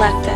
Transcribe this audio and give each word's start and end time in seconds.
Selector. 0.00 0.30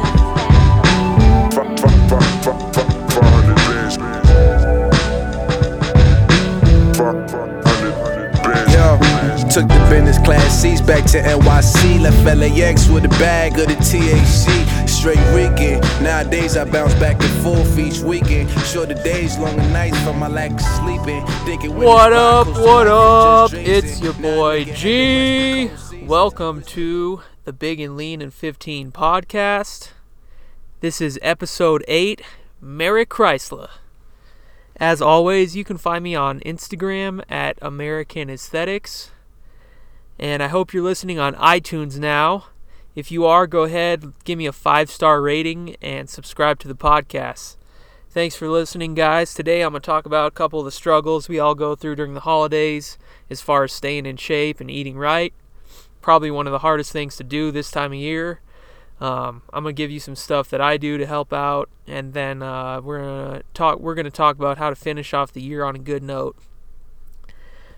Yo, 8.70 8.98
took 9.48 9.66
the 9.66 9.86
business 9.88 10.18
class 10.18 10.60
seats 10.60 10.82
back 10.82 11.06
to 11.06 11.22
NYC. 11.22 12.02
Left 12.02 12.38
LAX 12.38 12.90
with 12.90 13.06
a 13.06 13.08
bag 13.08 13.58
of 13.58 13.68
the 13.68 13.74
THC. 13.76 14.86
Straight 14.86 15.16
weekend. 15.34 15.80
Nowadays 16.02 16.58
I 16.58 16.64
bounce 16.64 16.92
back 16.96 17.22
and 17.22 17.42
forth 17.42 17.78
each 17.78 18.00
weekend. 18.00 18.50
Shorter 18.66 19.02
days, 19.02 19.38
longer 19.38 19.62
nights 19.68 19.98
from 20.02 20.18
my 20.18 20.28
lack 20.28 20.50
of 20.50 20.60
sleeping. 20.60 21.24
Thinking 21.46 21.74
What 21.74 22.12
up? 22.12 22.48
What 22.48 22.86
up? 22.86 23.54
It's 23.54 23.98
your 24.02 24.12
boy 24.12 24.64
G. 24.74 25.70
Welcome 26.06 26.60
to 26.64 27.22
the 27.44 27.52
Big 27.52 27.78
and 27.78 27.94
Lean 27.94 28.22
and 28.22 28.32
15 28.32 28.90
podcast. 28.90 29.90
This 30.80 31.00
is 31.00 31.18
episode 31.20 31.84
8. 31.86 32.22
Merry 32.58 33.04
Chrysler. 33.04 33.68
As 34.76 35.02
always, 35.02 35.54
you 35.54 35.62
can 35.62 35.76
find 35.76 36.02
me 36.02 36.14
on 36.14 36.40
Instagram 36.40 37.22
at 37.28 37.58
American 37.60 38.30
Aesthetics. 38.30 39.10
And 40.18 40.42
I 40.42 40.48
hope 40.48 40.72
you're 40.72 40.82
listening 40.82 41.18
on 41.18 41.34
iTunes 41.34 41.98
now. 41.98 42.46
If 42.94 43.12
you 43.12 43.26
are, 43.26 43.46
go 43.46 43.64
ahead, 43.64 44.14
give 44.24 44.38
me 44.38 44.46
a 44.46 44.52
five 44.52 44.90
star 44.90 45.20
rating 45.20 45.76
and 45.82 46.08
subscribe 46.08 46.58
to 46.60 46.68
the 46.68 46.74
podcast. 46.74 47.56
Thanks 48.08 48.36
for 48.36 48.48
listening, 48.48 48.94
guys. 48.94 49.34
Today 49.34 49.60
I'm 49.60 49.72
going 49.72 49.82
to 49.82 49.86
talk 49.86 50.06
about 50.06 50.28
a 50.28 50.34
couple 50.34 50.60
of 50.60 50.64
the 50.64 50.70
struggles 50.70 51.28
we 51.28 51.38
all 51.38 51.54
go 51.54 51.74
through 51.74 51.96
during 51.96 52.14
the 52.14 52.20
holidays 52.20 52.96
as 53.28 53.42
far 53.42 53.64
as 53.64 53.72
staying 53.72 54.06
in 54.06 54.16
shape 54.16 54.60
and 54.60 54.70
eating 54.70 54.96
right. 54.96 55.34
Probably 56.04 56.30
one 56.30 56.46
of 56.46 56.50
the 56.50 56.58
hardest 56.58 56.92
things 56.92 57.16
to 57.16 57.24
do 57.24 57.50
this 57.50 57.70
time 57.70 57.92
of 57.92 57.98
year. 57.98 58.42
Um, 59.00 59.40
I'm 59.54 59.64
gonna 59.64 59.72
give 59.72 59.90
you 59.90 60.00
some 60.00 60.14
stuff 60.14 60.50
that 60.50 60.60
I 60.60 60.76
do 60.76 60.98
to 60.98 61.06
help 61.06 61.32
out, 61.32 61.70
and 61.86 62.12
then 62.12 62.42
uh, 62.42 62.82
we're 62.82 62.98
gonna 62.98 63.42
talk. 63.54 63.80
We're 63.80 63.94
gonna 63.94 64.10
talk 64.10 64.36
about 64.36 64.58
how 64.58 64.68
to 64.68 64.76
finish 64.76 65.14
off 65.14 65.32
the 65.32 65.40
year 65.40 65.64
on 65.64 65.76
a 65.76 65.78
good 65.78 66.02
note. 66.02 66.36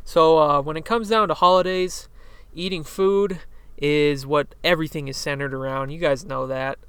So 0.05 0.41
uh, 0.41 0.61
when 0.61 0.77
it 0.77 0.85
comes 0.85 1.09
down 1.09 1.29
to 1.29 1.35
holidays, 1.35 2.09
eating 2.53 2.83
food 2.83 3.39
is 3.79 4.27
what 4.27 4.57
everything 4.65 5.07
is 5.07 5.17
centered 5.17 5.55
around. 5.55 5.91
You 5.91 6.01
guys 6.01 6.25
know 6.25 6.49
that. 6.49 6.81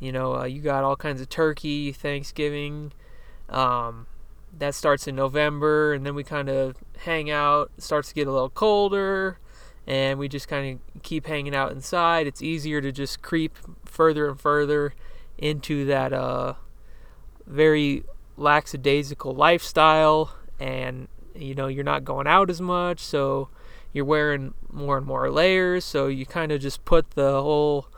You 0.00 0.10
know, 0.10 0.34
uh, 0.34 0.44
you 0.46 0.60
got 0.62 0.82
all 0.82 0.96
kinds 0.96 1.20
of 1.20 1.28
turkey, 1.28 1.92
Thanksgiving. 1.92 2.92
Um, 3.48 4.08
that 4.58 4.74
starts 4.74 5.06
in 5.06 5.14
November, 5.14 5.92
and 5.92 6.04
then 6.04 6.16
we 6.16 6.24
kind 6.24 6.48
of 6.48 6.74
hang 6.98 7.30
out. 7.30 7.70
It 7.78 7.84
starts 7.84 8.08
to 8.08 8.14
get 8.16 8.26
a 8.26 8.32
little 8.32 8.50
colder, 8.50 9.38
and 9.86 10.18
we 10.18 10.28
just 10.28 10.48
kind 10.48 10.80
of 10.94 11.02
keep 11.02 11.26
hanging 11.26 11.54
out 11.54 11.72
inside. 11.72 12.26
It's 12.26 12.42
easier 12.42 12.80
to 12.80 12.92
just 12.92 13.22
creep 13.22 13.56
further 13.84 14.28
and 14.28 14.40
further 14.40 14.94
into 15.38 15.84
that 15.86 16.12
uh, 16.12 16.54
very 17.46 18.04
lackadaisical 18.36 19.34
lifestyle, 19.34 20.34
and 20.60 21.08
you 21.34 21.54
know 21.54 21.66
you're 21.66 21.84
not 21.84 22.04
going 22.04 22.26
out 22.26 22.50
as 22.50 22.60
much, 22.60 23.00
so 23.00 23.48
you're 23.92 24.04
wearing 24.04 24.54
more 24.70 24.96
and 24.96 25.06
more 25.06 25.30
layers. 25.30 25.84
So 25.84 26.06
you 26.06 26.26
kind 26.26 26.52
of 26.52 26.60
just 26.60 26.84
put 26.84 27.10
the 27.10 27.42
whole 27.42 27.88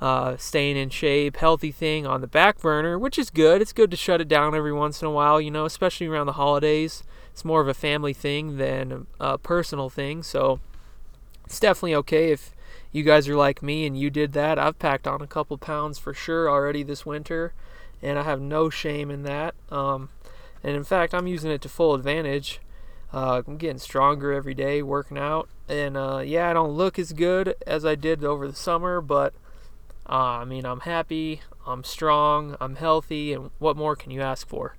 uh, 0.00 0.36
staying 0.36 0.76
in 0.76 0.90
shape, 0.90 1.36
healthy 1.36 1.72
thing 1.72 2.06
on 2.06 2.20
the 2.20 2.26
back 2.26 2.60
burner, 2.60 2.98
which 2.98 3.18
is 3.18 3.30
good. 3.30 3.60
It's 3.60 3.72
good 3.72 3.90
to 3.90 3.96
shut 3.96 4.20
it 4.20 4.28
down 4.28 4.54
every 4.54 4.72
once 4.72 5.02
in 5.02 5.08
a 5.08 5.10
while, 5.10 5.40
you 5.40 5.50
know, 5.50 5.64
especially 5.64 6.06
around 6.06 6.26
the 6.26 6.32
holidays. 6.34 7.02
It's 7.32 7.44
more 7.44 7.60
of 7.60 7.68
a 7.68 7.74
family 7.74 8.12
thing 8.12 8.56
than 8.56 9.06
a 9.20 9.38
personal 9.38 9.90
thing, 9.90 10.22
so 10.22 10.60
it's 11.48 11.58
definitely 11.58 11.94
okay 11.94 12.30
if 12.30 12.54
you 12.92 13.02
guys 13.02 13.26
are 13.26 13.34
like 13.34 13.62
me 13.62 13.86
and 13.86 13.98
you 13.98 14.10
did 14.10 14.34
that. 14.34 14.58
I've 14.58 14.78
packed 14.78 15.06
on 15.06 15.22
a 15.22 15.26
couple 15.26 15.56
pounds 15.56 15.98
for 15.98 16.12
sure 16.12 16.46
already 16.46 16.82
this 16.82 17.06
winter, 17.06 17.54
and 18.02 18.18
I 18.18 18.22
have 18.24 18.38
no 18.38 18.68
shame 18.68 19.10
in 19.10 19.22
that. 19.22 19.54
Um, 19.70 20.10
and 20.62 20.76
in 20.76 20.84
fact, 20.84 21.14
I'm 21.14 21.26
using 21.26 21.50
it 21.50 21.62
to 21.62 21.70
full 21.70 21.94
advantage. 21.94 22.60
Uh, 23.14 23.40
I'm 23.46 23.56
getting 23.56 23.78
stronger 23.78 24.30
every 24.30 24.52
day, 24.52 24.82
working 24.82 25.16
out, 25.16 25.48
and 25.70 25.96
uh, 25.96 26.18
yeah, 26.22 26.50
I 26.50 26.52
don't 26.52 26.72
look 26.72 26.98
as 26.98 27.14
good 27.14 27.54
as 27.66 27.82
I 27.82 27.94
did 27.94 28.22
over 28.22 28.46
the 28.46 28.54
summer, 28.54 29.00
but 29.00 29.32
uh, 30.06 30.42
I 30.42 30.44
mean, 30.44 30.66
I'm 30.66 30.80
happy, 30.80 31.40
I'm 31.66 31.82
strong, 31.82 32.58
I'm 32.60 32.76
healthy, 32.76 33.32
and 33.32 33.50
what 33.58 33.74
more 33.74 33.96
can 33.96 34.10
you 34.10 34.20
ask 34.20 34.46
for? 34.46 34.76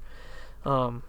Um, 0.66 1.02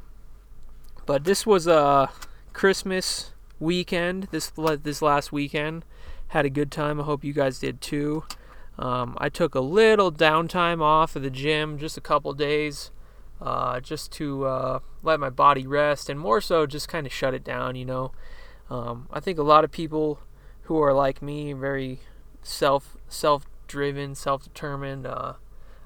but 1.04 1.24
this 1.24 1.44
was 1.44 1.66
a 1.66 2.08
Christmas 2.54 3.32
weekend. 3.60 4.28
This 4.30 4.50
this 4.82 5.02
last 5.02 5.30
weekend 5.30 5.84
had 6.28 6.44
a 6.44 6.50
good 6.50 6.72
time. 6.72 7.00
I 7.00 7.04
hope 7.04 7.22
you 7.22 7.32
guys 7.32 7.58
did 7.58 7.80
too. 7.80 8.24
Um, 8.78 9.16
I 9.20 9.28
took 9.28 9.54
a 9.54 9.60
little 9.60 10.10
downtime 10.10 10.80
off 10.80 11.14
of 11.14 11.22
the 11.22 11.30
gym, 11.30 11.78
just 11.78 11.98
a 11.98 12.00
couple 12.00 12.32
days, 12.32 12.90
uh, 13.40 13.78
just 13.80 14.10
to 14.12 14.46
uh, 14.46 14.78
let 15.02 15.20
my 15.20 15.30
body 15.30 15.66
rest, 15.66 16.08
and 16.08 16.18
more 16.18 16.40
so 16.40 16.66
just 16.66 16.88
kind 16.88 17.06
of 17.06 17.12
shut 17.12 17.34
it 17.34 17.44
down. 17.44 17.76
You 17.76 17.84
know, 17.84 18.12
um, 18.70 19.06
I 19.12 19.20
think 19.20 19.38
a 19.38 19.42
lot 19.42 19.64
of 19.64 19.70
people 19.70 20.20
who 20.62 20.80
are 20.80 20.94
like 20.94 21.20
me, 21.20 21.52
very 21.52 22.00
self 22.42 22.96
self 23.08 23.44
driven, 23.66 24.14
self 24.14 24.44
determined. 24.44 25.06
Uh, 25.06 25.34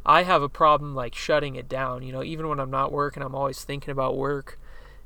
I 0.07 0.25
have 0.25 0.43
a 0.43 0.49
problem 0.49 0.95
like 0.95 1.15
shutting 1.15 1.57
it 1.57 1.69
down. 1.69 2.03
You 2.03 2.13
know, 2.13 2.23
even 2.23 2.49
when 2.49 2.61
I'm 2.61 2.71
not 2.71 2.93
working, 2.93 3.23
I'm 3.23 3.35
always 3.35 3.65
thinking 3.65 3.91
about 3.91 4.17
work, 4.17 4.59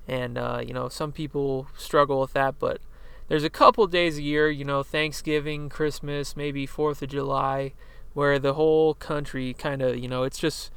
and 0.09 0.39
uh, 0.39 0.63
you 0.67 0.73
know, 0.73 0.89
some 0.89 1.13
people 1.13 1.69
struggle 1.77 2.21
with 2.21 2.33
that. 2.33 2.59
But 2.59 2.81
there's 3.29 3.45
a 3.45 3.51
couple 3.51 3.87
days 3.87 4.19
a 4.19 4.23
year, 4.23 4.51
you 4.51 4.65
know, 4.65 4.83
Thanksgiving, 4.83 5.69
Christmas, 5.69 6.37
maybe 6.37 6.67
Fourth 6.67 7.03
of 7.03 7.11
July, 7.11 7.75
where 8.15 8.39
the 8.39 8.55
whole 8.55 8.95
country 8.95 9.55
kind 9.55 9.83
of, 9.83 9.99
you 9.99 10.09
know, 10.09 10.23
it's 10.23 10.39
just 10.39 10.73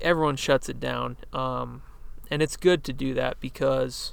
everyone 0.00 0.36
shuts 0.36 0.68
it 0.68 0.80
down, 0.80 1.18
um, 1.32 1.82
and 2.30 2.42
it's 2.42 2.56
good 2.56 2.82
to 2.84 2.92
do 2.92 3.14
that 3.14 3.38
because 3.40 4.12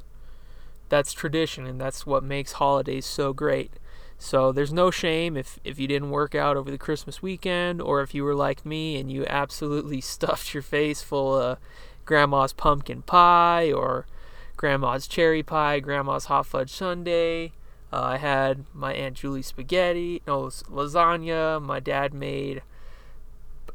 that's 0.89 1.13
tradition 1.13 1.65
and 1.65 1.79
that's 1.79 2.05
what 2.05 2.23
makes 2.23 2.53
holidays 2.53 3.05
so 3.05 3.33
great. 3.33 3.71
So 4.17 4.51
there's 4.51 4.71
no 4.73 4.91
shame 4.91 5.35
if, 5.35 5.59
if 5.63 5.79
you 5.79 5.87
didn't 5.87 6.09
work 6.09 6.35
out 6.35 6.55
over 6.55 6.71
the 6.71 6.77
Christmas 6.77 7.21
weekend 7.21 7.81
or 7.81 8.01
if 8.01 8.13
you 8.13 8.23
were 8.23 8.35
like 8.35 8.65
me 8.65 8.97
and 8.99 9.11
you 9.11 9.25
absolutely 9.27 10.01
stuffed 10.15 10.53
your 10.53 10.63
face 10.63 11.01
full 11.01 11.35
of 11.35 11.57
grandma's 12.05 12.53
pumpkin 12.53 13.01
pie 13.01 13.71
or 13.71 14.05
grandma's 14.55 15.07
cherry 15.07 15.43
pie, 15.43 15.79
grandma's 15.79 16.25
hot 16.25 16.45
fudge 16.45 16.71
sundae. 16.71 17.51
Uh, 17.93 18.01
I 18.01 18.17
had 18.17 18.65
my 18.73 18.93
Aunt 18.93 19.15
Julie 19.15 19.41
spaghetti, 19.41 20.21
no, 20.27 20.43
lasagna. 20.43 21.61
My 21.61 21.79
dad 21.79 22.13
made 22.13 22.61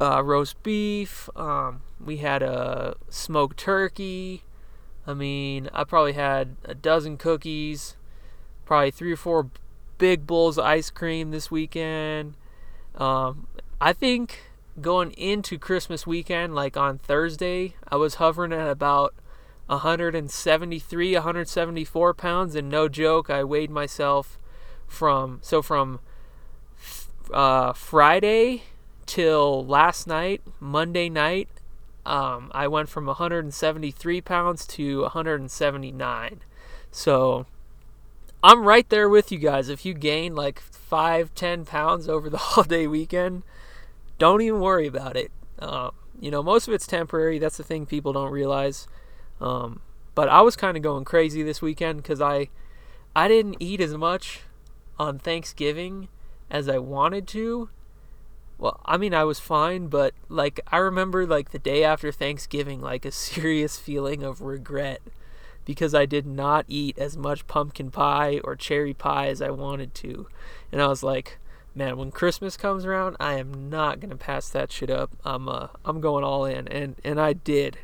uh, 0.01 0.23
roast 0.23 0.63
beef. 0.63 1.29
Um, 1.37 1.83
we 2.05 2.19
had 2.19 2.43
a 2.43 2.97
smoked 3.09 3.59
turkey. 3.59 4.43
I 5.07 5.15
mean, 5.15 5.69
I 5.73 5.85
probably 5.85 6.13
had 6.13 6.57
a 6.65 6.75
dozen 6.75 7.17
cookies, 7.17 7.97
probably 8.65 8.91
three 8.91 9.13
or 9.13 9.17
four 9.17 9.51
big 9.99 10.27
bowls 10.27 10.59
of 10.59 10.65
ice 10.65 10.91
cream 10.91 11.31
this 11.31 11.51
weekend. 11.51 12.35
Um, 12.97 13.47
I 13.81 13.93
think 13.93 14.51
going 14.81 15.13
into 15.13 15.59
Christmas 15.59 16.07
weekend, 16.07 16.55
like 16.55 16.77
on 16.77 16.99
Thursday, 16.99 17.75
I 17.89 17.97
was 17.97 18.17
hovering 18.17 18.53
at 18.53 18.69
about 18.69 19.15
173, 19.71 21.15
174 21.15 22.15
pounds, 22.15 22.55
and 22.57 22.69
no 22.69 22.89
joke, 22.89 23.31
I 23.31 23.45
weighed 23.45 23.71
myself 23.71 24.39
from 24.89 25.39
so 25.43 25.63
from 25.63 26.01
uh, 27.33 27.73
Friday 27.73 28.65
till 29.07 29.65
last 29.65 30.07
night, 30.07 30.43
Monday 30.59 31.09
night. 31.09 31.49
Um, 32.05 32.51
I 32.53 32.67
went 32.67 32.89
from 32.89 33.07
173 33.07 34.21
pounds 34.23 34.67
to 34.67 35.03
179. 35.03 36.41
So 36.91 37.47
I'm 38.43 38.65
right 38.65 38.89
there 38.89 39.09
with 39.09 39.31
you 39.31 39.39
guys. 39.39 39.69
If 39.69 39.85
you 39.85 39.95
gain 39.95 40.35
like 40.35 40.59
five, 40.59 41.33
ten 41.35 41.65
pounds 41.65 42.09
over 42.09 42.29
the 42.29 42.39
holiday 42.51 42.89
weekend, 42.89 43.45
don't 44.19 44.41
even 44.41 44.61
worry 44.61 44.89
about 44.89 45.17
it. 45.17 45.31
Um, 45.61 45.93
you 46.19 46.31
know, 46.31 46.43
most 46.43 46.67
of 46.67 46.75
it's 46.75 46.87
temporary. 46.87 47.39
That's 47.39 47.57
the 47.57 47.63
thing 47.63 47.87
people 47.87 48.13
don't 48.13 48.33
realize. 48.33 48.89
Um, 49.41 49.81
but 50.15 50.29
I 50.29 50.41
was 50.43 50.57
kind 50.57 50.77
of 50.77 50.83
going 50.83 51.05
crazy 51.05 51.43
this 51.43 51.63
weekend 51.63 52.03
because 52.03 52.21
I, 52.21 52.49
I 53.15 53.29
didn't 53.29 53.57
eat 53.61 53.81
as 53.81 53.95
much 53.95 54.41
on 54.99 55.19
Thanksgiving 55.19 56.09
as 56.51 56.69
I 56.69 56.79
wanted 56.79 57.27
to. 57.29 57.71
Well, 58.59 58.81
I 58.85 58.99
mean, 58.99 59.15
I 59.15 59.25
was 59.25 59.41
fine, 59.41 59.87
but 59.87 60.13
like 60.29 60.61
I 60.71 60.77
remember 60.77 61.27
like 61.27 61.51
the 61.51 61.59
day 61.59 61.83
after 61.83 62.13
Thanksgiving, 62.13 62.81
like 62.81 63.05
a 63.05 63.11
serious 63.13 63.79
feeling 63.79 64.23
of 64.23 64.43
regret 64.43 65.01
because 65.65 65.95
I 65.95 66.05
did 66.05 66.27
not 66.27 66.65
eat 66.69 66.99
as 66.99 67.17
much 67.17 67.47
pumpkin 67.47 67.91
pie 67.91 68.41
or 68.45 68.57
cherry 68.57 68.93
pie 68.93 69.29
as 69.29 69.41
I 69.41 69.51
wanted 69.51 69.95
to. 69.97 70.27
And 70.73 70.83
I 70.83 70.89
was 70.89 71.03
like, 71.03 71.39
man, 71.75 71.97
when 71.97 72.11
Christmas 72.11 72.57
comes 72.57 72.85
around, 72.85 73.17
I 73.21 73.35
am 73.35 73.71
not 73.71 74.01
going 74.01 74.11
to 74.11 74.17
pass 74.17 74.49
that 74.51 74.73
shit 74.73 74.91
up. 74.91 75.11
I'm 75.25 75.49
uh 75.49 75.69
I'm 75.85 76.01
going 76.01 76.25
all 76.25 76.45
in 76.45 76.69
and 76.69 76.97
and 77.05 77.21
I 77.21 77.33
did. 77.33 77.79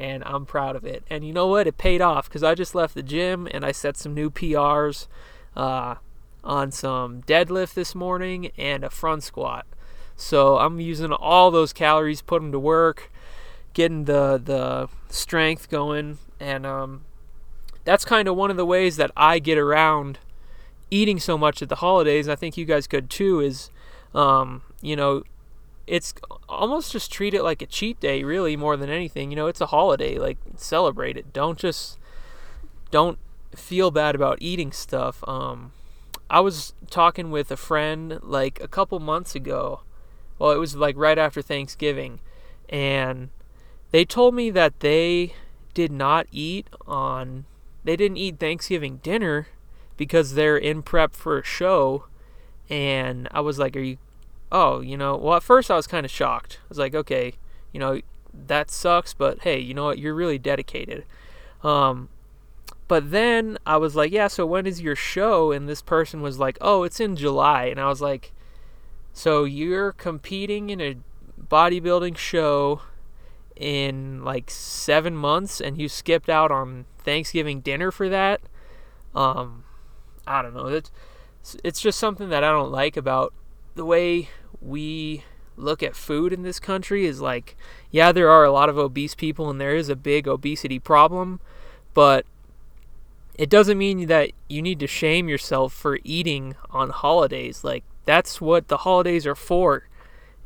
And 0.00 0.24
I'm 0.24 0.46
proud 0.46 0.76
of 0.76 0.84
it. 0.84 1.04
And 1.10 1.26
you 1.26 1.32
know 1.32 1.46
what? 1.46 1.66
It 1.66 1.76
paid 1.78 2.00
off 2.00 2.30
cuz 2.30 2.42
I 2.42 2.54
just 2.54 2.74
left 2.74 2.94
the 2.94 3.02
gym 3.02 3.46
and 3.50 3.64
I 3.64 3.72
set 3.72 3.96
some 3.96 4.14
new 4.14 4.30
PRs 4.30 5.06
uh 5.54 5.96
on 6.42 6.70
some 6.70 7.22
deadlift 7.22 7.74
this 7.74 7.94
morning 7.94 8.50
and 8.56 8.82
a 8.82 8.90
front 8.90 9.22
squat. 9.22 9.66
So 10.16 10.58
I'm 10.58 10.80
using 10.80 11.12
all 11.12 11.50
those 11.50 11.72
calories, 11.72 12.22
put 12.22 12.42
them 12.42 12.52
to 12.52 12.58
work, 12.58 13.10
getting 13.72 14.04
the 14.04 14.40
the 14.42 14.88
strength 15.08 15.70
going, 15.70 16.18
and 16.38 16.66
um, 16.66 17.04
that's 17.84 18.04
kind 18.04 18.28
of 18.28 18.36
one 18.36 18.50
of 18.50 18.56
the 18.56 18.66
ways 18.66 18.96
that 18.96 19.10
I 19.16 19.38
get 19.38 19.56
around 19.56 20.18
eating 20.90 21.18
so 21.18 21.38
much 21.38 21.62
at 21.62 21.68
the 21.68 21.76
holidays. 21.76 22.28
I 22.28 22.36
think 22.36 22.56
you 22.56 22.64
guys 22.64 22.86
could 22.86 23.08
too. 23.08 23.40
Is 23.40 23.70
um, 24.14 24.62
you 24.82 24.94
know, 24.94 25.22
it's 25.86 26.14
almost 26.48 26.92
just 26.92 27.12
treat 27.12 27.34
it 27.34 27.42
like 27.42 27.62
a 27.62 27.66
cheat 27.66 28.00
day, 28.00 28.22
really, 28.22 28.56
more 28.56 28.76
than 28.76 28.90
anything. 28.90 29.30
You 29.30 29.36
know, 29.36 29.46
it's 29.46 29.60
a 29.60 29.66
holiday. 29.66 30.18
Like 30.18 30.38
celebrate 30.56 31.16
it. 31.16 31.32
Don't 31.32 31.58
just 31.58 31.98
don't 32.90 33.18
feel 33.54 33.90
bad 33.90 34.14
about 34.14 34.38
eating 34.40 34.72
stuff. 34.72 35.26
Um, 35.28 35.72
I 36.28 36.40
was 36.40 36.74
talking 36.90 37.30
with 37.30 37.50
a 37.50 37.56
friend 37.56 38.20
like 38.22 38.60
a 38.60 38.68
couple 38.68 39.00
months 39.00 39.34
ago. 39.34 39.80
Well, 40.38 40.52
it 40.52 40.58
was 40.58 40.76
like 40.76 40.96
right 40.96 41.18
after 41.18 41.42
Thanksgiving, 41.42 42.20
and 42.68 43.30
they 43.90 44.04
told 44.04 44.34
me 44.34 44.50
that 44.50 44.80
they 44.80 45.34
did 45.74 45.92
not 45.92 46.26
eat 46.32 46.68
on 46.86 47.44
they 47.84 47.96
didn't 47.96 48.18
eat 48.18 48.38
Thanksgiving 48.38 48.98
dinner 48.98 49.48
because 49.96 50.34
they're 50.34 50.56
in 50.56 50.82
prep 50.82 51.14
for 51.14 51.38
a 51.38 51.44
show 51.44 52.04
and 52.68 53.26
I 53.32 53.40
was 53.40 53.58
like, 53.58 53.76
"Are 53.76 53.80
you 53.80 53.98
oh, 54.52 54.80
you 54.80 54.96
know, 54.96 55.16
well 55.16 55.36
at 55.36 55.42
first 55.42 55.70
I 55.70 55.76
was 55.76 55.86
kind 55.86 56.04
of 56.04 56.10
shocked. 56.10 56.58
I 56.62 56.66
was 56.68 56.78
like, 56.78 56.94
"Okay, 56.94 57.34
you 57.72 57.80
know, 57.80 58.00
that 58.32 58.70
sucks, 58.70 59.14
but 59.14 59.40
hey, 59.40 59.58
you 59.58 59.74
know 59.74 59.84
what? 59.84 59.98
You're 59.98 60.14
really 60.14 60.38
dedicated." 60.38 61.04
Um 61.62 62.08
but 62.88 63.12
then 63.12 63.58
I 63.64 63.76
was 63.76 63.94
like, 63.94 64.10
"Yeah, 64.12 64.28
so 64.28 64.44
when 64.46 64.66
is 64.66 64.80
your 64.80 64.96
show?" 64.96 65.52
And 65.52 65.68
this 65.68 65.82
person 65.82 66.22
was 66.22 66.38
like, 66.38 66.58
"Oh, 66.60 66.82
it's 66.82 67.00
in 67.00 67.16
July." 67.16 67.66
And 67.66 67.80
I 67.80 67.88
was 67.88 68.00
like, 68.00 68.32
"So 69.12 69.44
you're 69.44 69.92
competing 69.92 70.70
in 70.70 70.80
a 70.80 70.96
bodybuilding 71.48 72.16
show 72.16 72.82
in 73.56 74.24
like 74.24 74.50
seven 74.50 75.14
months 75.14 75.60
and 75.60 75.78
you 75.78 75.88
skipped 75.88 76.30
out 76.30 76.50
on 76.50 76.86
Thanksgiving 76.98 77.60
dinner 77.60 77.90
for 77.90 78.08
that. 78.08 78.40
Um, 79.14 79.64
I 80.26 80.40
don't 80.40 80.54
know. 80.54 80.66
It's, 80.66 80.90
it's 81.62 81.80
just 81.80 81.98
something 81.98 82.30
that 82.30 82.42
I 82.42 82.50
don't 82.50 82.72
like 82.72 82.96
about 82.96 83.34
the 83.74 83.84
way 83.84 84.30
we 84.60 85.24
look 85.56 85.82
at 85.82 85.96
food 85.96 86.32
in 86.32 86.42
this 86.42 86.58
country 86.58 87.06
is 87.06 87.20
like, 87.20 87.56
yeah, 87.90 88.12
there 88.12 88.30
are 88.30 88.44
a 88.44 88.52
lot 88.52 88.68
of 88.68 88.78
obese 88.78 89.14
people 89.14 89.50
and 89.50 89.60
there 89.60 89.76
is 89.76 89.88
a 89.88 89.96
big 89.96 90.26
obesity 90.26 90.78
problem, 90.78 91.40
but 91.94 92.24
it 93.34 93.48
doesn't 93.48 93.78
mean 93.78 94.06
that 94.06 94.30
you 94.48 94.62
need 94.62 94.78
to 94.80 94.86
shame 94.86 95.28
yourself 95.28 95.72
for 95.72 95.98
eating 96.04 96.56
on 96.70 96.90
holidays. 96.90 97.64
Like, 97.64 97.84
that's 98.04 98.40
what 98.40 98.68
the 98.68 98.78
holidays 98.78 99.26
are 99.26 99.34
for. 99.34 99.88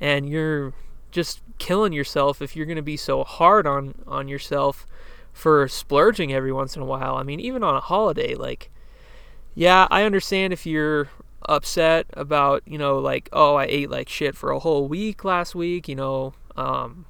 And 0.00 0.28
you're 0.28 0.74
just 1.10 1.40
killing 1.58 1.92
yourself 1.92 2.42
if 2.42 2.56
you're 2.56 2.66
going 2.66 2.76
to 2.76 2.82
be 2.82 2.96
so 2.96 3.24
hard 3.24 3.66
on 3.66 3.94
on 4.06 4.26
yourself 4.26 4.86
for 5.32 5.66
splurging 5.68 6.32
every 6.32 6.52
once 6.52 6.76
in 6.76 6.82
a 6.82 6.84
while. 6.84 7.16
I 7.16 7.22
mean, 7.22 7.40
even 7.40 7.62
on 7.64 7.74
a 7.74 7.80
holiday, 7.80 8.34
like, 8.34 8.70
yeah, 9.54 9.86
I 9.90 10.02
understand 10.04 10.52
if 10.52 10.66
you're 10.66 11.08
upset 11.46 12.06
about, 12.14 12.62
you 12.66 12.78
know, 12.78 12.98
like, 12.98 13.28
oh, 13.32 13.54
I 13.56 13.66
ate 13.66 13.90
like 13.90 14.08
shit 14.08 14.36
for 14.36 14.50
a 14.50 14.58
whole 14.58 14.88
week 14.88 15.24
last 15.24 15.54
week, 15.54 15.88
you 15.88 15.94
know, 15.94 16.34
um, 16.56 17.06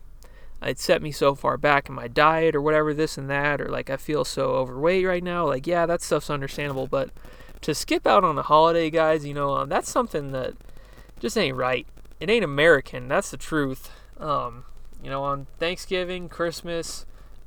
it 0.63 0.79
set 0.79 1.03
me 1.03 1.13
so 1.13 1.35
far 1.35 1.57
back 1.57 1.89
in 1.89 1.95
my 1.95 2.09
diet 2.09 2.55
or 2.55 2.63
whatever, 2.63 2.95
this 2.95 3.19
and 3.19 3.29
that, 3.29 3.61
or 3.61 3.69
like 3.69 3.91
I 3.91 3.97
feel 3.97 4.25
so 4.25 4.53
overweight 4.53 5.07
right 5.07 5.23
now. 5.23 5.47
Like, 5.47 5.67
yeah, 5.67 5.87
that 5.87 6.03
stuff's 6.03 6.31
understandable, 6.31 6.87
but 6.87 7.11
to 7.61 7.75
skip 7.75 8.07
out 8.07 8.25
on 8.25 8.39
a 8.39 8.43
holiday, 8.43 8.91
guys, 8.91 9.25
you 9.25 9.35
know, 9.35 9.55
um, 9.55 9.69
that's 9.69 9.91
something 9.91 10.33
that 10.33 10.55
just 11.21 11.37
ain't 11.37 11.57
right. 11.57 11.87
It 12.21 12.31
ain't 12.31 12.45
American. 12.45 13.09
That's 13.09 13.31
the 13.31 13.37
truth. 13.37 13.91
Um, 14.19 14.65
you 15.03 15.11
know, 15.11 15.23
on 15.23 15.47
Thanksgiving, 15.59 16.29
Christmas, 16.29 17.05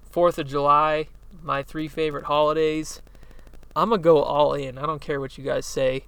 Fourth 0.10 0.38
of 0.38 0.48
July, 0.48 1.08
my 1.42 1.64
three 1.64 1.88
favorite 1.88 2.26
holidays. 2.26 3.02
I'm 3.76 3.90
gonna 3.90 4.02
go 4.02 4.22
all 4.22 4.54
in. 4.54 4.78
I 4.78 4.86
don't 4.86 5.02
care 5.02 5.20
what 5.20 5.38
you 5.38 5.44
guys 5.44 5.66
say. 5.66 6.06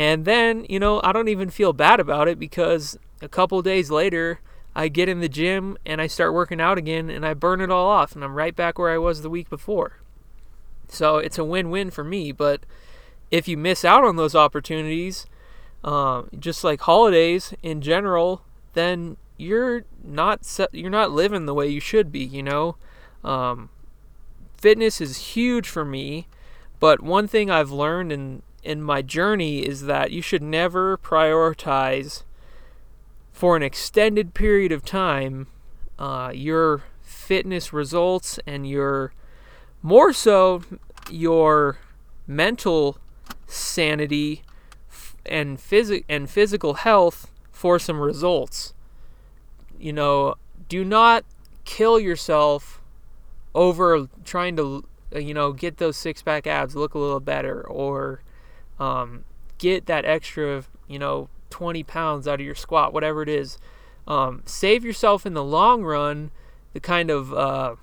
And 0.00 0.24
then, 0.24 0.64
you 0.66 0.80
know, 0.80 1.02
I 1.04 1.12
don't 1.12 1.28
even 1.28 1.50
feel 1.50 1.74
bad 1.74 2.00
about 2.00 2.26
it 2.26 2.38
because 2.38 2.98
a 3.20 3.28
couple 3.28 3.60
days 3.60 3.90
later, 3.90 4.40
I 4.74 4.88
get 4.88 5.10
in 5.10 5.20
the 5.20 5.28
gym 5.28 5.76
and 5.84 6.00
I 6.00 6.06
start 6.06 6.32
working 6.32 6.58
out 6.58 6.78
again 6.78 7.10
and 7.10 7.26
I 7.26 7.34
burn 7.34 7.60
it 7.60 7.70
all 7.70 7.86
off 7.86 8.14
and 8.14 8.24
I'm 8.24 8.32
right 8.32 8.56
back 8.56 8.78
where 8.78 8.88
I 8.88 8.96
was 8.96 9.20
the 9.20 9.28
week 9.28 9.50
before. 9.50 9.98
So 10.88 11.18
it's 11.18 11.36
a 11.36 11.44
win 11.44 11.68
win 11.68 11.90
for 11.90 12.02
me. 12.02 12.32
But 12.32 12.62
if 13.30 13.46
you 13.46 13.58
miss 13.58 13.84
out 13.84 14.02
on 14.02 14.16
those 14.16 14.34
opportunities, 14.34 15.26
um, 15.84 16.30
just 16.38 16.64
like 16.64 16.80
holidays 16.80 17.52
in 17.62 17.82
general, 17.82 18.40
then 18.72 19.18
you're 19.36 19.84
not 20.02 20.40
you're 20.72 20.88
not 20.88 21.10
living 21.10 21.44
the 21.44 21.52
way 21.52 21.68
you 21.68 21.78
should 21.80 22.10
be. 22.10 22.24
You 22.24 22.42
know, 22.42 22.76
um, 23.22 23.68
fitness 24.56 25.02
is 25.02 25.34
huge 25.34 25.68
for 25.68 25.84
me, 25.84 26.26
but 26.78 27.02
one 27.02 27.28
thing 27.28 27.50
I've 27.50 27.70
learned 27.70 28.12
in 28.12 28.40
in 28.62 28.82
my 28.82 29.02
journey 29.02 29.60
is 29.60 29.82
that 29.82 30.10
you 30.10 30.22
should 30.22 30.42
never 30.42 30.98
prioritize 30.98 32.24
for 33.32 33.56
an 33.56 33.62
extended 33.62 34.34
period 34.34 34.72
of 34.72 34.84
time 34.84 35.46
uh, 35.98 36.30
your 36.34 36.82
fitness 37.02 37.72
results 37.72 38.38
and 38.46 38.68
your 38.68 39.12
more 39.82 40.12
so 40.12 40.62
your 41.10 41.78
mental 42.26 42.98
sanity 43.46 44.42
and 45.26 45.58
phys- 45.58 46.04
and 46.08 46.28
physical 46.28 46.74
health 46.74 47.30
for 47.50 47.78
some 47.78 48.00
results. 48.00 48.74
You 49.78 49.92
know, 49.92 50.34
do 50.68 50.84
not 50.84 51.24
kill 51.64 51.98
yourself 51.98 52.80
over 53.54 54.08
trying 54.24 54.56
to, 54.56 54.84
you 55.14 55.34
know, 55.34 55.52
get 55.52 55.78
those 55.78 55.96
six 55.96 56.22
pack 56.22 56.46
abs 56.46 56.76
look 56.76 56.94
a 56.94 56.98
little 56.98 57.20
better 57.20 57.66
or 57.66 58.22
um, 58.80 59.24
get 59.58 59.86
that 59.86 60.04
extra, 60.04 60.64
you 60.88 60.98
know, 60.98 61.28
20 61.50 61.84
pounds 61.84 62.26
out 62.26 62.40
of 62.40 62.46
your 62.46 62.54
squat, 62.56 62.92
whatever 62.92 63.22
it 63.22 63.28
is. 63.28 63.58
Um, 64.08 64.42
save 64.46 64.84
yourself 64.84 65.24
in 65.24 65.34
the 65.34 65.44
long 65.44 65.84
run 65.84 66.32
the 66.72 66.80
kind 66.80 67.10
of 67.10 67.32
uh, 67.32 67.76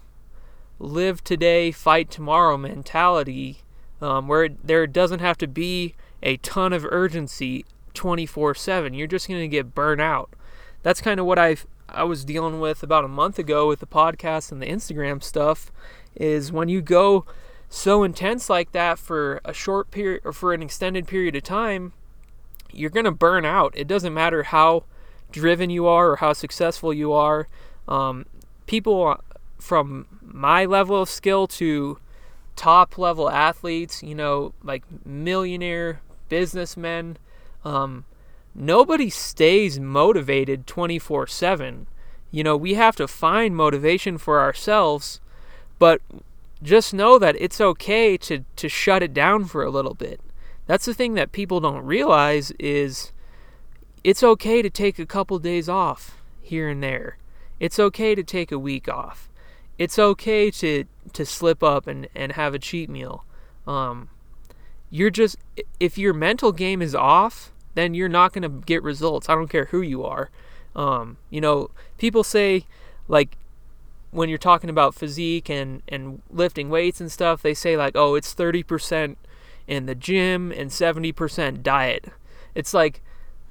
live 0.79 1.23
today, 1.23 1.71
fight 1.71 2.09
tomorrow 2.09 2.57
mentality 2.57 3.59
um, 4.01 4.27
where 4.27 4.49
there 4.49 4.87
doesn't 4.87 5.19
have 5.19 5.37
to 5.39 5.47
be 5.47 5.95
a 6.23 6.37
ton 6.37 6.73
of 6.73 6.85
urgency 6.89 7.65
24 7.93 8.55
7. 8.55 8.93
You're 8.93 9.07
just 9.07 9.27
going 9.27 9.41
to 9.41 9.47
get 9.47 9.75
burnt 9.75 10.01
out. 10.01 10.29
That's 10.83 11.01
kind 11.01 11.19
of 11.19 11.25
what 11.25 11.39
I've 11.39 11.65
I 11.89 12.03
was 12.03 12.25
dealing 12.25 12.59
with 12.59 12.83
about 12.83 13.05
a 13.05 13.09
month 13.09 13.39
ago 13.39 13.67
with 13.67 13.79
the 13.79 13.87
podcast 13.87 14.51
and 14.51 14.61
the 14.61 14.65
Instagram 14.65 15.23
stuff 15.23 15.71
is 16.15 16.51
when 16.51 16.67
you 16.67 16.81
go 16.81 17.25
so 17.69 18.03
intense 18.03 18.49
like 18.49 18.71
that 18.71 18.97
for 18.97 19.41
a 19.43 19.53
short 19.53 19.91
period 19.91 20.21
or 20.23 20.33
for 20.33 20.53
an 20.53 20.61
extended 20.61 21.07
period 21.07 21.35
of 21.35 21.43
time, 21.43 21.93
you're 22.71 22.89
going 22.89 23.05
to 23.05 23.11
burn 23.11 23.45
out. 23.45 23.73
It 23.75 23.87
doesn't 23.87 24.13
matter 24.13 24.43
how 24.43 24.83
driven 25.31 25.69
you 25.69 25.85
are 25.87 26.11
or 26.11 26.15
how 26.17 26.33
successful 26.33 26.93
you 26.93 27.11
are. 27.11 27.47
Um, 27.87 28.25
people 28.65 29.21
from 29.59 30.07
my 30.21 30.65
level 30.65 31.01
of 31.01 31.09
skill 31.09 31.47
to 31.47 31.99
top 32.55 32.97
level 32.97 33.29
athletes, 33.29 34.03
you 34.03 34.15
know, 34.15 34.53
like 34.63 34.83
millionaire 35.05 36.01
businessmen, 36.29 37.17
um, 37.65 38.05
nobody 38.53 39.09
stays 39.09 39.79
motivated 39.79 40.67
24 40.67 41.27
7. 41.27 41.87
You 42.31 42.43
know, 42.43 42.57
we 42.57 42.73
have 42.73 42.95
to 42.97 43.07
find 43.07 43.55
motivation 43.55 44.17
for 44.17 44.41
ourselves, 44.41 45.21
but 45.79 46.01
just 46.61 46.93
know 46.93 47.19
that 47.19 47.35
it's 47.39 47.61
okay 47.61 48.17
to, 48.17 48.43
to 48.55 48.69
shut 48.69 49.03
it 49.03 49.13
down 49.13 49.45
for 49.45 49.63
a 49.63 49.69
little 49.69 49.93
bit. 49.93 50.19
That's 50.65 50.85
the 50.85 50.93
thing 50.93 51.13
that 51.13 51.31
people 51.31 51.59
don't 51.59 51.85
realize 51.85 52.51
is 52.59 53.11
it's 54.03 54.23
okay 54.23 54.61
to 54.61 54.69
take 54.69 54.99
a 54.99 55.05
couple 55.05 55.39
days 55.39 55.69
off 55.69 56.21
here 56.41 56.69
and 56.69 56.83
there. 56.83 57.17
It's 57.59 57.79
okay 57.79 58.15
to 58.15 58.23
take 58.23 58.51
a 58.51 58.59
week 58.59 58.87
off. 58.89 59.29
It's 59.77 59.99
okay 59.99 60.51
to, 60.51 60.85
to 61.13 61.25
slip 61.25 61.63
up 61.63 61.87
and, 61.87 62.07
and 62.15 62.33
have 62.33 62.53
a 62.53 62.59
cheat 62.59 62.89
meal. 62.89 63.23
Um, 63.65 64.09
you're 64.89 65.09
just, 65.09 65.37
if 65.79 65.97
your 65.97 66.13
mental 66.13 66.51
game 66.51 66.81
is 66.81 66.95
off, 66.95 67.51
then 67.75 67.93
you're 67.93 68.09
not 68.09 68.33
going 68.33 68.43
to 68.43 68.65
get 68.65 68.81
results. 68.81 69.29
I 69.29 69.35
don't 69.35 69.49
care 69.49 69.65
who 69.65 69.81
you 69.81 70.03
are. 70.03 70.29
Um, 70.75 71.17
you 71.29 71.41
know, 71.41 71.69
people 71.97 72.23
say, 72.23 72.65
like, 73.07 73.37
when 74.11 74.29
you're 74.29 74.37
talking 74.37 74.69
about 74.69 74.95
physique 74.95 75.49
and, 75.49 75.81
and 75.87 76.21
lifting 76.31 76.69
weights 76.69 77.01
and 77.01 77.11
stuff, 77.11 77.41
they 77.41 77.53
say, 77.53 77.75
like, 77.75 77.95
oh, 77.95 78.15
it's 78.15 78.33
30% 78.33 79.15
in 79.67 79.85
the 79.85 79.95
gym 79.95 80.51
and 80.51 80.69
70% 80.69 81.61
diet. 81.61 82.05
It's 82.55 82.73
like, 82.73 83.01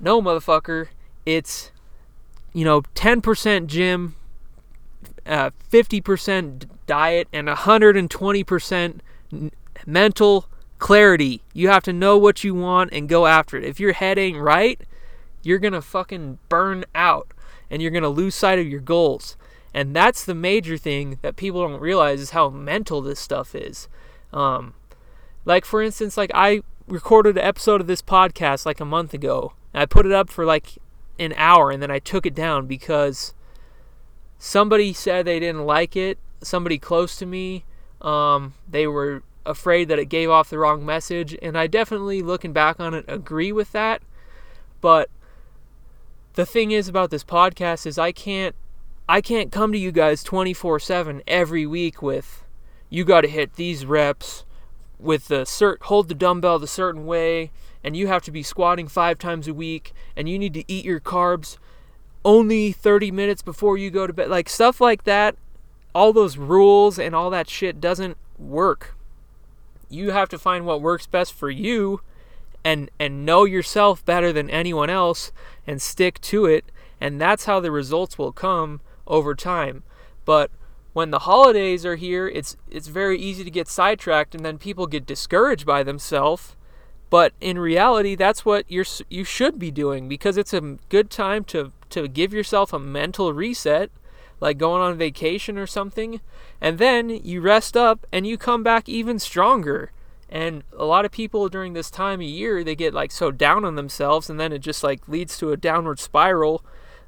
no, 0.00 0.20
motherfucker. 0.20 0.88
It's, 1.25 1.70
you 2.52 2.64
know, 2.64 2.82
10% 2.94 3.66
gym, 3.66 4.16
uh, 5.26 5.50
50% 5.70 6.64
diet, 6.86 7.28
and 7.32 7.48
120% 7.48 9.00
mental 9.86 10.46
clarity. 10.78 11.42
You 11.52 11.68
have 11.68 11.82
to 11.84 11.92
know 11.92 12.16
what 12.16 12.44
you 12.44 12.54
want 12.54 12.92
and 12.92 13.08
go 13.08 13.26
after 13.26 13.56
it. 13.56 13.64
If 13.64 13.80
your 13.80 13.92
head 13.92 14.18
ain't 14.18 14.38
right, 14.38 14.80
you're 15.42 15.58
going 15.58 15.72
to 15.72 15.82
fucking 15.82 16.38
burn 16.48 16.84
out 16.94 17.28
and 17.70 17.82
you're 17.82 17.90
going 17.90 18.02
to 18.02 18.08
lose 18.08 18.34
sight 18.34 18.58
of 18.58 18.66
your 18.66 18.80
goals. 18.80 19.36
And 19.76 19.95
that's 19.95 20.25
the 20.25 20.35
major 20.35 20.78
thing 20.78 21.18
that 21.21 21.37
people 21.37 21.68
don't 21.68 21.83
realize 21.83 22.18
is 22.18 22.30
how 22.30 22.49
mental 22.49 23.02
this 23.02 23.21
stuff 23.21 23.54
is. 23.54 23.88
Um, 24.33 24.73
like 25.45 25.66
for 25.66 25.83
instance, 25.83 26.16
like 26.16 26.30
I 26.33 26.62
recorded 26.88 27.37
an 27.37 27.45
episode 27.45 27.83
of 27.83 27.87
this 27.87 28.00
podcast 28.00 28.64
like 28.64 28.80
a 28.80 28.87
month 28.87 29.12
ago. 29.12 29.52
And 29.75 29.83
I 29.83 29.85
put 29.85 30.06
it 30.06 30.12
up 30.12 30.30
for 30.30 30.47
like 30.47 30.78
an 31.18 31.35
hour 31.37 31.71
and 31.71 31.83
then 31.83 31.90
I 31.90 31.99
took 31.99 32.25
it 32.25 32.35
down 32.35 32.66
because 32.66 33.35
somebody 34.38 34.95
said 34.95 35.26
they 35.26 35.40
didn't 35.40 35.66
like 35.66 35.95
it. 35.95 36.18
Somebody 36.40 36.78
close 36.78 37.16
to 37.16 37.26
me, 37.26 37.66
um, 38.00 38.54
they 38.66 38.87
were 38.87 39.25
afraid 39.45 39.88
that 39.88 39.99
it 39.99 40.06
gave 40.06 40.30
off 40.30 40.49
the 40.49 40.59
wrong 40.59 40.85
message, 40.85 41.37
and 41.40 41.56
I 41.56 41.66
definitely, 41.66 42.21
looking 42.21 42.52
back 42.52 42.78
on 42.78 42.95
it, 42.95 43.04
agree 43.09 43.52
with 43.52 43.73
that. 43.73 44.02
But 44.80 45.09
the 46.35 46.45
thing 46.45 46.71
is 46.71 46.88
about 46.88 47.11
this 47.11 47.25
podcast 47.25 47.87
is 47.87 47.99
I 47.99 48.12
can't 48.12 48.54
I 49.08 49.20
can't 49.20 49.52
come 49.52 49.70
to 49.70 49.78
you 49.78 49.92
guys 49.92 50.25
24/7 50.25 51.22
every 51.28 51.64
week 51.64 52.02
with 52.02 52.44
you 52.90 53.04
got 53.04 53.20
to 53.20 53.28
hit 53.28 53.54
these 53.54 53.86
reps 53.86 54.44
with 54.98 55.28
the 55.28 55.42
cert 55.42 55.76
hold 55.82 56.08
the 56.08 56.14
dumbbell 56.14 56.58
the 56.58 56.66
certain 56.66 57.06
way 57.06 57.52
and 57.84 57.96
you 57.96 58.08
have 58.08 58.25
to 58.25 58.32
be 58.32 58.42
squatting 58.42 58.88
5 58.88 59.18
times 59.18 59.46
a 59.46 59.54
week 59.54 59.92
and 60.16 60.28
you 60.28 60.38
need 60.40 60.54
to 60.54 60.64
eat 60.66 60.84
your 60.84 60.98
carbs 60.98 61.56
only 62.25 62.72
30 62.72 63.12
minutes 63.12 63.42
before 63.42 63.78
you 63.78 63.90
go 63.90 64.08
to 64.08 64.12
bed. 64.12 64.28
Like 64.28 64.48
stuff 64.48 64.80
like 64.80 65.04
that 65.04 65.36
all 65.94 66.12
those 66.12 66.36
rules 66.36 66.98
and 66.98 67.14
all 67.14 67.30
that 67.30 67.48
shit 67.48 67.80
doesn't 67.80 68.18
work. 68.38 68.96
You 69.88 70.10
have 70.10 70.28
to 70.30 70.38
find 70.38 70.66
what 70.66 70.82
works 70.82 71.06
best 71.06 71.32
for 71.32 71.48
you 71.48 72.00
and 72.64 72.90
and 72.98 73.25
know 73.25 73.44
yourself 73.44 74.04
better 74.04 74.32
than 74.32 74.50
anyone 74.50 74.90
else 74.90 75.30
and 75.64 75.80
stick 75.80 76.20
to 76.22 76.46
it 76.46 76.64
and 77.00 77.20
that's 77.20 77.44
how 77.44 77.60
the 77.60 77.70
results 77.70 78.18
will 78.18 78.32
come 78.32 78.80
over 79.06 79.34
time. 79.34 79.82
But 80.25 80.50
when 80.92 81.10
the 81.10 81.20
holidays 81.20 81.84
are 81.84 81.96
here 81.96 82.26
it's 82.26 82.56
it's 82.70 82.88
very 82.88 83.18
easy 83.18 83.44
to 83.44 83.50
get 83.50 83.68
sidetracked 83.68 84.34
and 84.34 84.44
then 84.44 84.58
people 84.58 84.86
get 84.86 85.06
discouraged 85.06 85.66
by 85.66 85.82
themselves. 85.82 86.56
But 87.10 87.32
in 87.40 87.58
reality 87.58 88.14
that's 88.14 88.44
what 88.44 88.64
you're 88.68 88.86
you 89.08 89.25
should 89.25 89.58
be 89.58 89.70
doing 89.70 90.08
because 90.08 90.36
it's 90.36 90.54
a 90.54 90.78
good 90.88 91.10
time 91.10 91.44
to 91.44 91.72
to 91.90 92.08
give 92.08 92.32
yourself 92.32 92.72
a 92.72 92.78
mental 92.78 93.32
reset 93.32 93.90
like 94.40 94.58
going 94.58 94.82
on 94.82 94.98
vacation 94.98 95.58
or 95.58 95.66
something. 95.66 96.20
And 96.60 96.78
then 96.78 97.10
you 97.10 97.40
rest 97.40 97.76
up 97.76 98.06
and 98.12 98.26
you 98.26 98.36
come 98.38 98.62
back 98.62 98.88
even 98.88 99.18
stronger. 99.18 99.92
And 100.28 100.64
a 100.76 100.84
lot 100.84 101.04
of 101.04 101.12
people 101.12 101.48
during 101.48 101.72
this 101.72 101.90
time 101.90 102.20
of 102.20 102.26
year, 102.26 102.64
they 102.64 102.75
get 102.75 102.92
like 102.92 103.12
so 103.12 103.30
down 103.30 103.64
on 103.64 103.76
themselves, 103.76 104.28
and 104.28 104.40
then 104.40 104.52
it 104.52 104.58
just 104.58 104.82
like 104.82 105.06
leads 105.08 105.38
to 105.38 105.52
a 105.52 105.56
downward 105.56 106.00
spiral. 106.00 106.64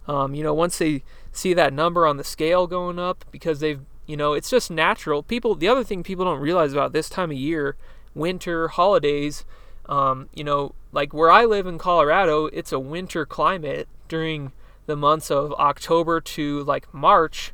Um, 0.08 0.34
you 0.34 0.42
know, 0.42 0.54
once 0.54 0.78
they 0.78 1.04
see 1.32 1.54
that 1.54 1.72
number 1.72 2.06
on 2.06 2.16
the 2.16 2.24
scale 2.24 2.66
going 2.66 2.98
up 2.98 3.24
because 3.30 3.60
they've, 3.60 3.80
you 4.06 4.16
know, 4.16 4.32
it's 4.32 4.50
just 4.50 4.70
natural. 4.70 5.22
People, 5.22 5.54
the 5.54 5.68
other 5.68 5.84
thing 5.84 6.02
people 6.02 6.24
don't 6.24 6.40
realize 6.40 6.72
about 6.72 6.92
this 6.92 7.10
time 7.10 7.30
of 7.30 7.36
year, 7.36 7.76
winter, 8.14 8.68
holidays, 8.68 9.44
um, 9.86 10.28
you 10.34 10.42
know, 10.44 10.74
like 10.92 11.12
where 11.12 11.30
I 11.30 11.44
live 11.44 11.66
in 11.66 11.78
Colorado, 11.78 12.46
it's 12.46 12.72
a 12.72 12.78
winter 12.78 13.26
climate 13.26 13.86
during 14.08 14.52
the 14.86 14.96
months 14.96 15.30
of 15.30 15.52
October 15.54 16.20
to 16.20 16.64
like 16.64 16.92
March. 16.92 17.52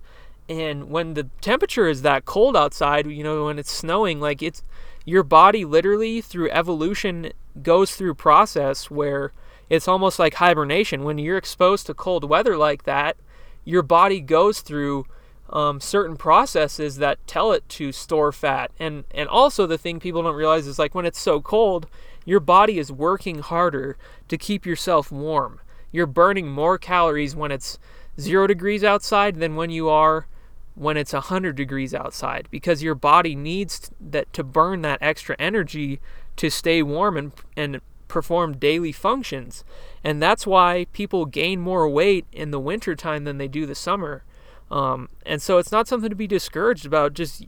And 0.49 0.91
when 0.91 1.15
the 1.15 1.29
temperature 1.41 1.89
is 1.89 2.03
that 2.03 2.25
cold 2.25 2.57
outside, 2.57 3.07
you 3.07 3.25
know, 3.25 3.47
when 3.47 3.59
it's 3.59 3.73
snowing, 3.73 4.21
like 4.21 4.43
it's, 4.43 4.63
your 5.05 5.23
body 5.23 5.65
literally 5.65 6.21
through 6.21 6.51
evolution 6.51 7.33
goes 7.63 7.95
through 7.95 8.15
process 8.15 8.91
where 8.91 9.33
it's 9.71 9.89
almost 9.89 10.19
like 10.19 10.35
hibernation. 10.35 11.05
When 11.05 11.19
you're 11.19 11.37
exposed 11.37 11.87
to 11.87 11.95
cold 11.95 12.29
weather 12.29 12.57
like 12.57 12.85
that 12.85 13.17
your 13.65 13.83
body 13.83 14.21
goes 14.21 14.61
through 14.61 15.07
um, 15.51 15.81
certain 15.81 16.17
processes 16.17 16.97
that 16.97 17.25
tell 17.27 17.53
it 17.53 17.69
to 17.71 17.93
store 17.93 18.33
fat. 18.33 18.71
And 18.79 19.05
and 19.11 19.29
also 19.29 19.67
the 19.67 19.79
thing 19.79 20.01
people 20.01 20.23
don't 20.23 20.35
realize 20.35 20.67
is 20.67 20.79
like 20.79 20.95
when 20.95 21.07
it's 21.07 21.21
so 21.21 21.41
cold 21.41 21.87
your 22.27 22.41
body 22.41 22.79
is 22.79 22.91
working 22.91 23.41
harder 23.41 23.99
to 24.29 24.39
keep 24.39 24.65
yourself 24.65 25.13
warm. 25.13 25.61
You're 25.93 26.07
burning 26.07 26.49
more 26.49 26.79
calories 26.79 27.37
when 27.37 27.53
it's 27.53 27.79
zero 28.19 28.47
degrees 28.47 28.83
outside 28.83 29.37
than 29.37 29.57
when 29.57 29.71
you 29.71 29.89
are 29.89 30.27
when 30.75 30.97
it's 30.97 31.13
100 31.13 31.55
degrees 31.55 31.95
outside 31.95 32.49
because 32.51 32.83
your 32.83 32.97
body 32.97 33.37
needs 33.37 33.91
that 34.01 34.33
to 34.33 34.43
burn 34.43 34.83
that 34.83 34.99
extra 35.01 35.37
energy 35.39 36.01
to 36.37 36.51
stay 36.51 36.83
warm 36.83 37.17
and 37.17 37.33
and 37.57 37.81
perform 38.09 38.57
daily 38.57 38.93
functions. 38.93 39.65
And 40.03 40.23
that's 40.23 40.47
why 40.47 40.87
people 40.93 41.27
gain 41.27 41.61
more 41.61 41.89
weight 41.89 42.27
in 42.33 42.51
the 42.51 42.61
wintertime 42.61 43.25
than 43.25 43.39
they 43.39 43.49
do 43.49 43.67
the 43.67 43.75
summer. 43.75 44.25
Um, 44.71 45.09
and 45.25 45.41
so 45.41 45.59
it's 45.59 45.73
not 45.73 45.89
something 45.89 46.11
to 46.11 46.17
be 46.17 46.27
discouraged 46.27 46.87
about. 46.87 47.15
Just 47.15 47.45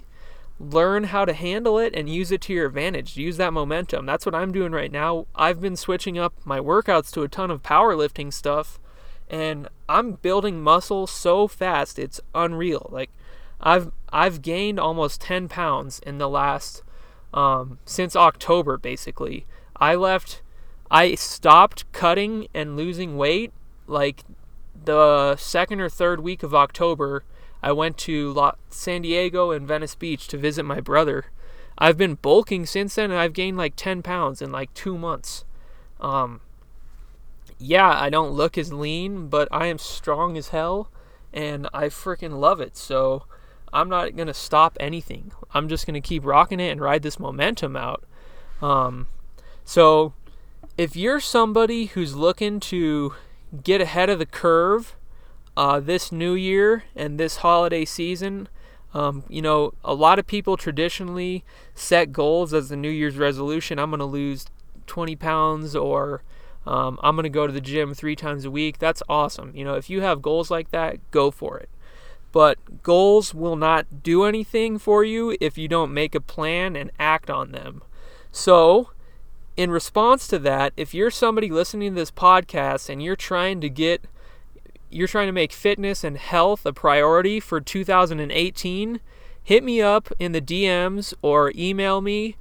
learn 0.58 1.04
how 1.04 1.24
to 1.24 1.32
handle 1.32 1.78
it 1.78 1.94
and 1.94 2.08
use 2.08 2.32
it 2.32 2.40
to 2.42 2.52
your 2.52 2.66
advantage. 2.66 3.16
Use 3.16 3.36
that 3.36 3.52
momentum. 3.52 4.06
That's 4.06 4.24
what 4.24 4.34
I'm 4.34 4.52
doing 4.52 4.72
right 4.72 4.92
now. 4.92 5.26
I've 5.34 5.60
been 5.60 5.76
switching 5.76 6.18
up 6.18 6.34
my 6.44 6.58
workouts 6.60 7.10
to 7.12 7.22
a 7.22 7.28
ton 7.28 7.50
of 7.50 7.62
powerlifting 7.62 8.32
stuff 8.32 8.78
and 9.28 9.68
I'm 9.88 10.12
building 10.12 10.62
muscle 10.62 11.06
so 11.06 11.48
fast 11.48 11.98
it's 11.98 12.20
unreal. 12.34 12.88
Like 12.90 13.10
I've 13.60 13.90
I've 14.12 14.42
gained 14.42 14.78
almost 14.78 15.20
10 15.20 15.48
pounds 15.48 15.98
in 16.00 16.18
the 16.18 16.28
last 16.28 16.82
um, 17.34 17.78
since 17.84 18.16
October 18.16 18.78
basically. 18.78 19.46
I 19.76 19.94
left 19.94 20.42
I 20.90 21.14
stopped 21.14 21.90
cutting 21.92 22.48
and 22.54 22.76
losing 22.76 23.16
weight 23.16 23.52
like 23.86 24.22
the 24.84 25.36
second 25.36 25.80
or 25.80 25.88
third 25.88 26.20
week 26.20 26.42
of 26.42 26.54
October. 26.54 27.24
I 27.62 27.72
went 27.72 27.98
to 27.98 28.52
San 28.70 29.02
Diego 29.02 29.50
and 29.50 29.66
Venice 29.66 29.94
Beach 29.94 30.28
to 30.28 30.38
visit 30.38 30.64
my 30.64 30.80
brother. 30.80 31.26
I've 31.78 31.98
been 31.98 32.14
bulking 32.14 32.66
since 32.66 32.94
then 32.94 33.10
and 33.10 33.20
I've 33.20 33.32
gained 33.32 33.56
like 33.56 33.74
10 33.76 34.02
pounds 34.02 34.40
in 34.40 34.52
like 34.52 34.72
2 34.74 34.96
months. 34.96 35.44
Um, 36.00 36.40
yeah, 37.58 38.00
I 38.00 38.10
don't 38.10 38.30
look 38.30 38.56
as 38.56 38.72
lean, 38.72 39.28
but 39.28 39.48
I 39.50 39.66
am 39.66 39.78
strong 39.78 40.36
as 40.36 40.48
hell 40.48 40.90
and 41.32 41.68
I 41.74 41.86
freaking 41.86 42.38
love 42.38 42.60
it. 42.60 42.76
So 42.76 43.24
I'm 43.72 43.88
not 43.88 44.16
going 44.16 44.28
to 44.28 44.34
stop 44.34 44.76
anything. 44.80 45.32
I'm 45.52 45.68
just 45.68 45.86
going 45.86 45.94
to 45.94 46.00
keep 46.00 46.24
rocking 46.24 46.60
it 46.60 46.70
and 46.70 46.80
ride 46.80 47.02
this 47.02 47.18
momentum 47.18 47.76
out. 47.76 48.04
Um, 48.62 49.06
so 49.64 50.14
if 50.76 50.94
you're 50.94 51.20
somebody 51.20 51.86
who's 51.86 52.14
looking 52.14 52.60
to 52.60 53.14
get 53.62 53.80
ahead 53.80 54.10
of 54.10 54.18
the 54.18 54.26
curve 54.26 54.96
uh, 55.56 55.80
this 55.80 56.12
new 56.12 56.34
year 56.34 56.84
and 56.94 57.18
this 57.18 57.38
holiday 57.38 57.84
season, 57.84 58.48
um, 58.92 59.24
you 59.28 59.40
know, 59.40 59.72
a 59.84 59.94
lot 59.94 60.18
of 60.18 60.26
people 60.26 60.56
traditionally 60.56 61.44
set 61.74 62.12
goals 62.12 62.52
as 62.52 62.68
the 62.68 62.76
New 62.76 62.90
Year's 62.90 63.16
resolution. 63.16 63.78
I'm 63.78 63.90
going 63.90 64.00
to 64.00 64.06
lose 64.06 64.46
20 64.86 65.16
pounds 65.16 65.74
or 65.74 66.22
um, 66.66 66.98
I'm 67.02 67.14
going 67.14 67.24
to 67.24 67.30
go 67.30 67.46
to 67.46 67.52
the 67.52 67.60
gym 67.60 67.94
three 67.94 68.16
times 68.16 68.44
a 68.44 68.50
week. 68.50 68.78
That's 68.78 69.02
awesome. 69.08 69.54
You 69.54 69.64
know, 69.64 69.74
if 69.74 69.88
you 69.88 70.02
have 70.02 70.20
goals 70.20 70.50
like 70.50 70.70
that, 70.72 71.10
go 71.10 71.30
for 71.30 71.58
it. 71.58 71.70
But 72.32 72.82
goals 72.82 73.32
will 73.32 73.56
not 73.56 74.02
do 74.02 74.24
anything 74.24 74.78
for 74.78 75.04
you 75.04 75.36
if 75.40 75.56
you 75.56 75.68
don't 75.68 75.94
make 75.94 76.14
a 76.14 76.20
plan 76.20 76.76
and 76.76 76.90
act 76.98 77.30
on 77.30 77.52
them. 77.52 77.82
So, 78.30 78.90
in 79.56 79.70
response 79.70 80.28
to 80.28 80.38
that, 80.40 80.72
if 80.76 80.92
you're 80.92 81.10
somebody 81.10 81.50
listening 81.50 81.92
to 81.92 82.00
this 82.00 82.10
podcast 82.10 82.88
and 82.88 83.02
you're 83.02 83.16
trying 83.16 83.60
to 83.62 83.70
get 83.70 84.04
you're 84.88 85.08
trying 85.08 85.26
to 85.26 85.32
make 85.32 85.52
fitness 85.52 86.04
and 86.04 86.16
health 86.16 86.64
a 86.64 86.72
priority 86.72 87.40
for 87.40 87.60
2018, 87.60 89.00
hit 89.42 89.64
me 89.64 89.82
up 89.82 90.12
in 90.18 90.30
the 90.32 90.40
DMs 90.40 91.12
or 91.22 91.52
email 91.56 92.00
me. 92.00 92.36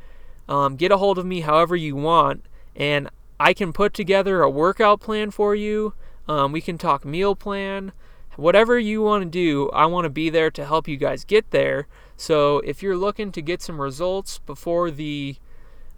Um, 0.48 0.76
get 0.76 0.92
a 0.92 0.98
hold 0.98 1.18
of 1.18 1.26
me 1.26 1.42
however 1.42 1.76
you 1.76 1.96
want, 1.96 2.46
and 2.76 3.10
I 3.40 3.54
can 3.54 3.74
put 3.74 3.96
together 3.96 4.44
a 4.44 4.50
workout 4.50 5.00
plan 5.00 5.32
for 5.32 5.56
you. 5.56 5.94
Um, 6.28 6.52
we 6.52 6.62
can 6.62 6.78
talk 6.78 7.04
meal 7.04 7.36
plan. 7.36 7.94
Whatever 8.36 8.78
you 8.78 9.02
want 9.02 9.24
to 9.24 9.30
do, 9.30 9.70
I 9.72 9.88
want 9.88 10.06
to 10.06 10.10
be 10.10 10.30
there 10.30 10.52
to 10.52 10.66
help 10.66 10.88
you 10.88 10.98
guys 10.98 11.26
get 11.26 11.50
there. 11.50 11.88
So 12.16 12.60
if 12.60 12.84
you're 12.84 12.98
looking 12.98 13.32
to 13.32 13.42
get 13.42 13.62
some 13.62 13.82
results 13.82 14.40
before 14.40 14.92
the 14.92 15.38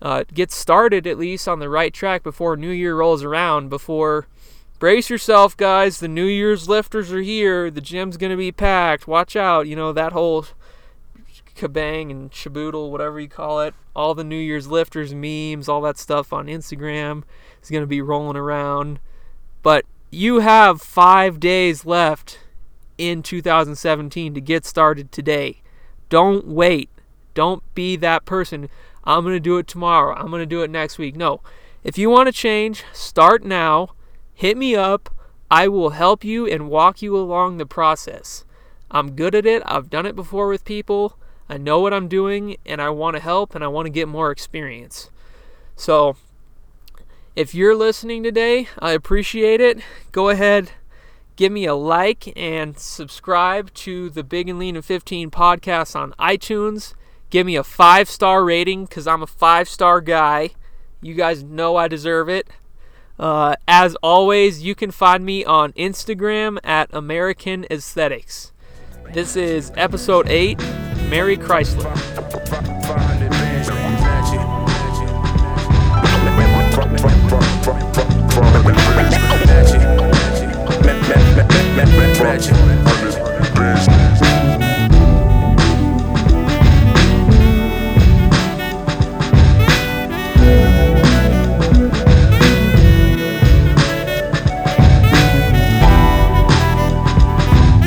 uh, 0.01 0.23
get 0.33 0.51
started 0.51 1.07
at 1.07 1.17
least 1.17 1.47
on 1.47 1.59
the 1.59 1.69
right 1.69 1.93
track 1.93 2.23
before 2.23 2.55
New 2.55 2.71
Year 2.71 2.95
rolls 2.95 3.23
around, 3.23 3.69
before 3.69 4.27
brace 4.79 5.09
yourself, 5.09 5.57
guys. 5.57 5.99
The 5.99 6.07
New 6.07 6.25
Year's 6.25 6.69
lifters 6.69 7.11
are 7.11 7.21
here. 7.21 7.71
The 7.71 7.81
gym's 7.81 8.17
gonna 8.17 8.37
be 8.37 8.51
packed. 8.51 9.07
Watch 9.07 9.35
out. 9.35 9.67
You 9.67 9.75
know 9.75 9.91
that 9.93 10.13
whole 10.13 10.45
kabang 11.55 12.11
and 12.11 12.31
shaboodle, 12.31 12.91
whatever 12.91 13.19
you 13.19 13.27
call 13.27 13.61
it. 13.61 13.73
All 13.95 14.13
the 14.13 14.23
New 14.23 14.37
Year's 14.37 14.67
lifters 14.67 15.13
memes, 15.13 15.67
all 15.67 15.81
that 15.81 15.97
stuff 15.97 16.31
on 16.31 16.45
Instagram 16.45 17.23
is 17.61 17.69
to 17.69 17.87
be 17.87 18.01
rolling 18.01 18.37
around. 18.37 18.99
But 19.63 19.85
you 20.11 20.39
have 20.39 20.81
five 20.81 21.39
days 21.39 21.85
left 21.85 22.39
in 22.97 23.21
2017 23.23 24.33
to 24.33 24.41
get 24.41 24.65
started 24.65 25.11
today. 25.11 25.61
Don't 26.09 26.47
wait. 26.47 26.89
Don't 27.33 27.63
be 27.75 27.95
that 27.97 28.25
person. 28.25 28.69
I'm 29.07 29.23
going 29.23 29.35
to 29.35 29.39
do 29.39 29.57
it 29.57 29.67
tomorrow. 29.67 30.13
I'm 30.15 30.29
going 30.29 30.41
to 30.41 30.45
do 30.45 30.63
it 30.63 30.69
next 30.69 30.97
week. 30.97 31.15
No. 31.15 31.39
If 31.81 31.97
you 31.97 32.09
want 32.09 32.27
to 32.27 32.33
change, 32.33 32.83
start 32.91 33.43
now. 33.43 33.91
hit 34.33 34.57
me 34.57 34.75
up. 34.75 35.09
I 35.49 35.69
will 35.69 35.91
help 35.91 36.25
you 36.25 36.45
and 36.45 36.69
walk 36.69 37.01
you 37.01 37.15
along 37.15 37.57
the 37.57 37.65
process. 37.65 38.43
I'm 38.91 39.15
good 39.15 39.33
at 39.33 39.45
it. 39.45 39.63
I've 39.65 39.89
done 39.89 40.05
it 40.05 40.15
before 40.15 40.49
with 40.49 40.65
people. 40.65 41.17
I 41.47 41.57
know 41.57 41.79
what 41.79 41.93
I'm 41.93 42.09
doing 42.09 42.57
and 42.65 42.81
I 42.81 42.89
want 42.89 43.15
to 43.15 43.21
help 43.21 43.55
and 43.55 43.63
I 43.63 43.67
want 43.67 43.85
to 43.85 43.89
get 43.89 44.09
more 44.09 44.29
experience. 44.29 45.09
So, 45.77 46.17
if 47.33 47.55
you're 47.55 47.75
listening 47.75 48.23
today, 48.23 48.67
I 48.77 48.91
appreciate 48.91 49.61
it. 49.61 49.79
Go 50.11 50.27
ahead, 50.27 50.71
give 51.37 51.53
me 51.53 51.65
a 51.65 51.75
like 51.75 52.33
and 52.35 52.77
subscribe 52.77 53.73
to 53.75 54.09
the 54.09 54.23
Big 54.23 54.49
and 54.49 54.59
Lean 54.59 54.75
and 54.75 54.83
15 54.83 55.31
podcast 55.31 55.95
on 55.95 56.13
iTunes. 56.19 56.93
Give 57.29 57.45
me 57.45 57.55
a 57.55 57.63
five 57.63 58.09
star 58.09 58.43
rating 58.43 58.85
because 58.85 59.05
I'm 59.07 59.21
a 59.21 59.27
five 59.27 59.67
star 59.67 60.01
guy. 60.01 60.51
You 61.01 61.13
guys 61.13 61.43
know 61.43 61.75
I 61.75 61.87
deserve 61.87 62.29
it. 62.29 62.47
Uh, 63.19 63.55
as 63.67 63.95
always, 64.03 64.63
you 64.63 64.75
can 64.75 64.91
find 64.91 65.25
me 65.25 65.43
on 65.43 65.73
Instagram 65.73 66.57
at 66.63 66.89
American 66.93 67.65
Aesthetics. 67.69 68.53
This 69.13 69.35
is 69.35 69.71
episode 69.75 70.29
8 70.29 70.59
Merry 71.09 71.37
Chrysler. 71.37 71.95
Magic. 82.19 83.96